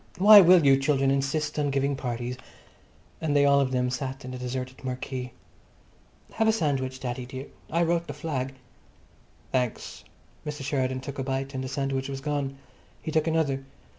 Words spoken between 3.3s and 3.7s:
they all of